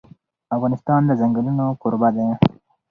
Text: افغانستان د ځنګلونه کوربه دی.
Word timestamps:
افغانستان 0.55 1.01
د 1.05 1.11
ځنګلونه 1.19 1.63
کوربه 1.81 2.09
دی. 2.15 2.27